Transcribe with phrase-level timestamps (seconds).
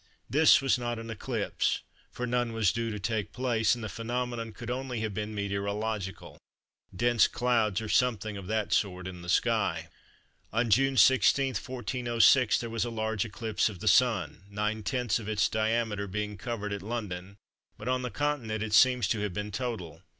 [0.27, 4.51] This was not an eclipse, for none was due to take place; and the phenomenon
[4.51, 9.89] could only have been meteorological—dense clouds or something of that sort in the sky.
[10.51, 15.47] On June 16, 1406, there was a large eclipse of the Sun, 9/10ths of its
[15.47, 17.37] diameter being covered at London;
[17.77, 20.01] but on the Continent it seems to have been total.